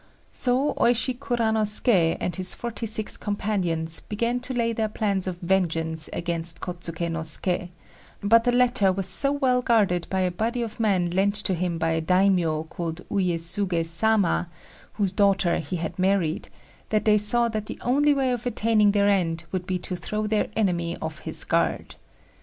So 0.31 0.73
Oishi 0.79 1.13
Kuranosuké 1.15 2.17
and 2.19 2.35
his 2.35 2.55
forty 2.55 2.87
six 2.87 3.17
companions 3.17 4.01
began 4.09 4.39
to 4.39 4.51
lay 4.55 4.73
their 4.73 4.89
plans 4.89 5.27
of 5.27 5.37
vengeance 5.41 6.09
against 6.11 6.59
Kôtsuké 6.59 7.11
no 7.11 7.19
Suké; 7.19 7.69
but 8.19 8.43
the 8.43 8.51
latter 8.51 8.91
was 8.91 9.05
so 9.05 9.31
well 9.31 9.61
guarded 9.61 10.07
by 10.09 10.21
a 10.21 10.31
body 10.31 10.63
of 10.63 10.79
men 10.79 11.11
lent 11.11 11.35
to 11.45 11.53
him 11.53 11.77
by 11.77 11.91
a 11.91 12.01
daimio 12.01 12.63
called 12.63 13.07
Uyésugi 13.11 13.85
Sama, 13.85 14.49
whose 14.93 15.11
daughter 15.11 15.59
he 15.59 15.75
had 15.75 15.99
married, 15.99 16.49
that 16.89 17.05
they 17.05 17.19
saw 17.19 17.47
that 17.49 17.67
the 17.67 17.77
only 17.83 18.15
way 18.15 18.31
of 18.31 18.47
attaining 18.47 18.93
their 18.93 19.07
end 19.07 19.43
would 19.51 19.67
be 19.67 19.77
to 19.77 19.95
throw 19.95 20.25
their 20.25 20.47
enemy 20.55 20.97
off 20.99 21.19
his 21.19 21.43
guard. 21.43 21.93